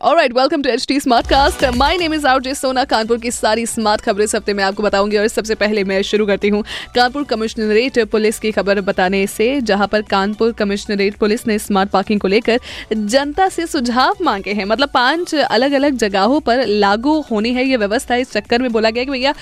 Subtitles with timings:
[0.00, 3.30] alright welcome to H T smart cast my name is out जे सोना कानपुर की
[3.30, 6.62] सारी smart खबरें इस हफ़्ते में आपको बताऊँगी और सबसे पहले मैं शुरू करती हूँ
[6.94, 12.20] कानपुर कमिश्नरेट पुलिस की खबर बताने से, जहाँ पर कानपुर कमिश्नरेट पुलिस ने स्मार्ट पार्किंग
[12.20, 12.60] को लेकर
[12.92, 17.76] जनता से सुझाव मांगे हैं। मतलब पाँच अलग अलग जगहों पर लागू होनी है ये
[17.76, 19.34] व्यवस्था। इस चक्कर में बोला गया कि भैया,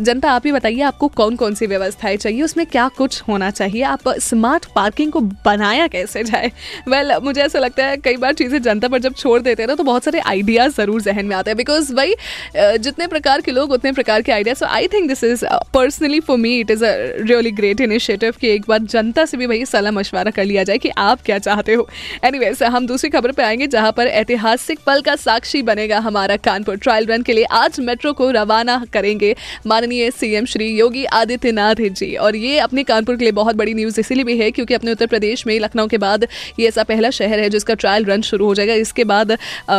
[0.00, 3.82] जनता आप ही बताइए आपको कौन कौन सी व्यवस्थाएँ चाहिए, उसमें क्या कुछ होना चाहिए?
[3.82, 6.50] आप स्मार्ट पार्किंग को बनाया कैसे जाए?
[6.88, 9.74] वेल मुझे ऐसा लगता है कई बार चीज़ें जनता पर जब छोड़ देते हैं ना
[9.74, 12.14] तो बहुत सारे आइडियाज़ ज़रूर जहन में आते हैं बिकॉज़ भाई
[12.56, 16.38] जितने प्रकार के लोग उतने प्रकार के idea so I think this is personally for
[16.38, 19.92] me it is a really great initiative कि एक बार जनता से भी भाई सलाह
[19.92, 21.88] मशवरा कर लिया जाए कि आप क्या चाहते हो.
[22.24, 26.36] एनी anyway, हम दूसरी खबर पर आएँगे जहाँ पर ऐतिहासिक पल का साक्षी बनेगा हमारा
[26.38, 26.76] कानपुर.
[26.76, 29.34] ट्रायल रन के लिए आज मेट्रो को रवाना करेंगे
[29.66, 32.14] माननीय सीएम श्री योगी आदित्यनाथ जी.
[32.16, 35.06] और ये अपने कानपुर के लिए बहुत बड़ी न्यूज़ इसीलिए भी है क्योंकि अपने उत्तर
[35.06, 36.26] प्रदेश में लखनऊ के बाद
[36.60, 38.74] ये ऐसा पहला शहर है जिसका ट्रायल रन शुरू हो जाएगा.
[38.76, 39.36] इसके बाद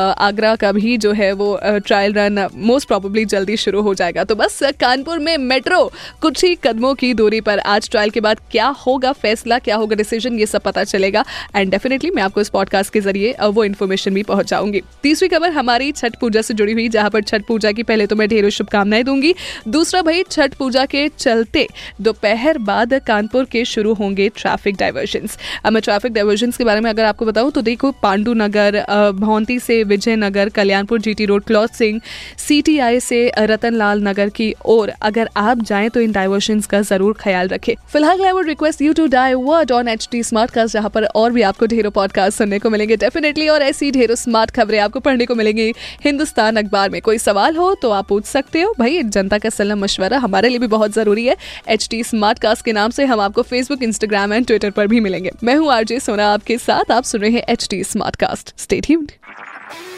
[0.09, 4.35] आगरा का भी जो है वो ट्रायल रन मोस्ट प्रॉबली जल्दी शुरू हो जाएगा। तो
[4.35, 5.91] बस कानपुर में मेट्रो,
[6.21, 9.95] कुछ ही कदमों की दूरी पर आज ट्रायल के बाद क्या होगा, फैसला, क्या होगा
[9.95, 11.23] डिसीज़न ये सब पता चलेगा।
[11.55, 15.91] एंड डेफिनेटली मैं आपको इस पॉडकास्ट के ज़रिए वो इन्फॉर्मेशन भी पहुंचाऊँगी। तीसरी खबर हमारी
[15.91, 19.03] छठ पूजा से जुड़ी हुई, जहाँ पर छठ पूजा की पहले तो मैं ढेरों शुभकामनाएँ
[19.03, 19.33] दूँगी।
[19.67, 21.67] दूसरा भाई, छठ पूजा के चलते
[22.01, 25.27] दोपहर बाद कानपुर के शुरू होंगे ट्रैफ़िक डाइवर्जन
[25.65, 28.79] अब मैं ट्रैफ़िक डाइवर्जन के बारे में अगर आपको बताऊँ तो देखो पांडु नगर
[29.15, 31.99] भौंती से Vijaynagar, Kalyanpur GT road cloth सिंह
[32.37, 37.47] सीटीआई से रतनलाल नगर की ओर। अगर आप जाएँ तो इन डाइवर्शन का ज़रूर ख्याल
[37.47, 41.05] रखें। फ़िलहाल I would request you to divert on H T smart cast जहाँ पर
[41.15, 44.99] और भी आपको ढेरों पॉडकास्ट सुनने को मिलेंगे। डेफिनेटली और ऐसी ढेरों स्मार्ट खबरें आपको
[44.99, 45.71] पढ़ने को मिलेंगी।
[46.05, 49.77] हिंदुस्तान अखबार में कोई सवाल हो तो आप पूछ सकते हो। भाई, जनता का सलाह
[49.77, 51.35] मशवरा हमारे लिए भी बहुत ज़रूरी है।
[51.67, 54.99] एच टी स्मार्ट कास्ट के नाम से हम आपको फेसबुक इंस्टाग्राम एंड ट्विटर पर भी
[54.99, 58.53] मिलेंगे। मैं हूँ आरजे सोना आपके साथ आप सुन रहे हैं H T smart cast
[58.59, 58.87] state